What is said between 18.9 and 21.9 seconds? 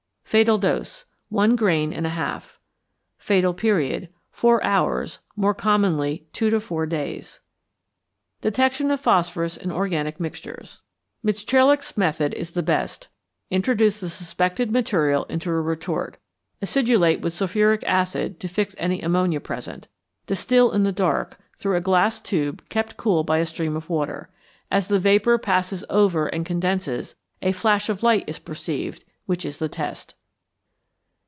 ammonia present. Distil in the dark, through a